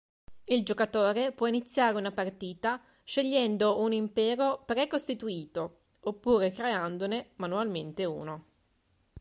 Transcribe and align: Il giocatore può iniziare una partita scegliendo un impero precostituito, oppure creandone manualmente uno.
Il 0.45 0.65
giocatore 0.65 1.31
può 1.31 1.45
iniziare 1.45 1.95
una 1.95 2.11
partita 2.11 2.81
scegliendo 3.03 3.79
un 3.81 3.93
impero 3.93 4.63
precostituito, 4.65 5.81
oppure 5.99 6.49
creandone 6.51 7.33
manualmente 7.35 8.03
uno. 8.05 8.45